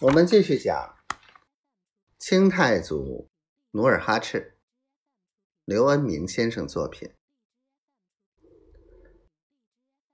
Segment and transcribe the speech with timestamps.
[0.00, 0.94] 我们继续讲
[2.18, 3.30] 清太祖
[3.70, 4.58] 努尔哈赤，
[5.64, 7.10] 刘恩明先生作品。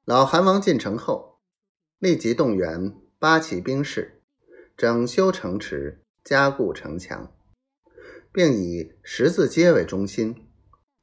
[0.04, 1.40] 老韩王进城后，
[1.98, 4.22] 立即动员八旗兵士，
[4.76, 7.36] 整修城池，加固城墙，
[8.32, 10.48] 并以十字街为中心，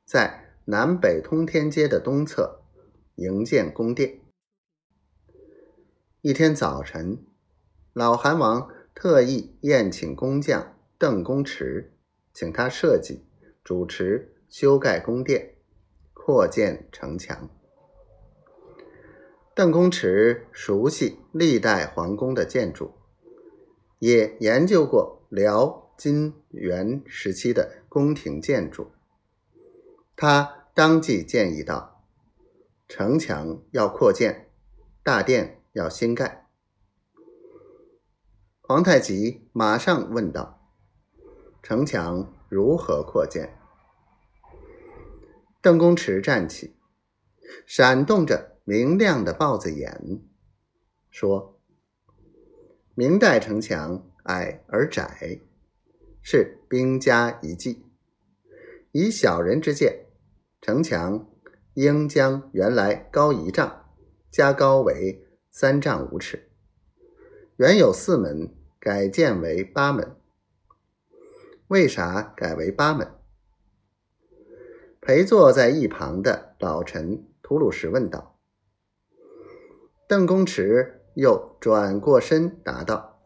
[0.05, 2.63] 在南北通天街的东侧
[3.15, 4.21] 营建宫殿。
[6.21, 7.25] 一天早晨。
[7.99, 11.91] 老韩王特意宴请工匠邓公池，
[12.33, 13.25] 请他设计、
[13.61, 15.55] 主持修盖宫殿、
[16.13, 17.49] 扩建城墙。
[19.53, 22.93] 邓公池熟悉历代皇宫的建筑，
[23.97, 28.93] 也研究过辽、金、元时期的宫廷建筑。
[30.15, 32.01] 他当即建议道
[32.87, 34.47] ：“城墙要扩建，
[35.03, 36.45] 大殿要新盖。”
[38.71, 40.69] 皇太极马上问道
[41.63, 43.57] ：“城墙如何扩建？”
[45.59, 46.75] 邓公池站起，
[47.65, 50.21] 闪动着明亮的豹子眼，
[51.09, 51.59] 说
[52.93, 55.41] ：“明代城墙矮而窄，
[56.21, 57.87] 是兵家遗迹。
[58.91, 60.05] 以小人之见，
[60.61, 61.27] 城墙
[61.73, 63.89] 应将原来高一丈，
[64.29, 66.51] 加高为三丈五尺。
[67.57, 70.15] 原有四门。”改建为八门，
[71.67, 73.11] 为啥改为八门？
[75.01, 78.39] 陪坐在一旁的老臣吐鲁什问道。
[80.07, 83.21] 邓公池又转过身答道：“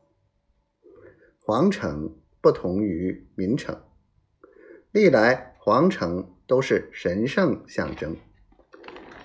[1.45, 3.79] 皇城不同于民城，
[4.91, 8.17] 历来皇城都是神圣象征，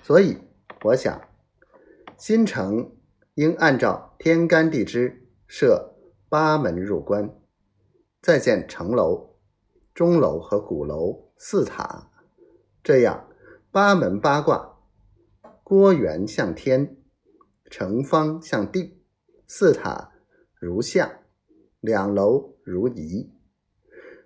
[0.02, 0.36] 所以
[0.82, 1.26] 我想，
[2.18, 2.94] 新城
[3.36, 5.94] 应按照天干地支设。”
[6.28, 7.34] 八门入关，
[8.20, 9.36] 再建城楼、
[9.94, 12.10] 钟楼和鼓楼四塔，
[12.82, 13.28] 这样
[13.70, 14.76] 八门八卦，
[15.64, 16.96] 郭圆向天，
[17.70, 19.02] 城方向地，
[19.46, 20.12] 四塔
[20.54, 21.10] 如象，
[21.80, 23.32] 两楼如仪，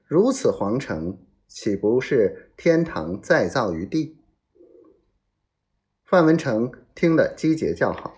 [0.05, 4.19] 如此皇城岂不是天堂再造于地？
[6.05, 8.15] 范文成听了，击节叫好，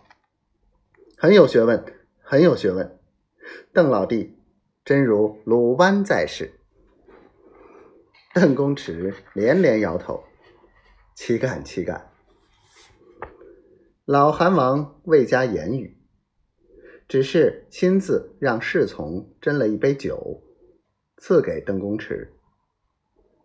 [1.18, 1.84] 很有学问，
[2.22, 2.98] 很有学问。
[3.72, 4.36] 邓老弟，
[4.84, 6.52] 真如鲁班在世。
[8.34, 10.24] 邓公池连连摇头，
[11.14, 12.10] 岂敢岂敢。
[14.04, 15.96] 老韩王未加言语，
[17.06, 20.42] 只是亲自让侍从斟了一杯酒，
[21.18, 22.34] 赐给邓公池。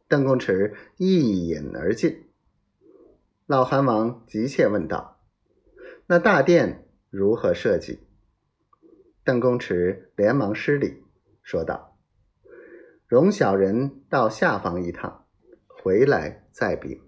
[0.07, 2.25] 邓公池一饮而尽。
[3.45, 5.19] 老韩王急切问道
[6.07, 7.99] ：“那大殿如何设计？”
[9.23, 11.03] 邓公池连忙施礼，
[11.43, 11.97] 说道
[13.05, 15.25] ：“容小人到下房一趟，
[15.67, 17.01] 回来再禀。”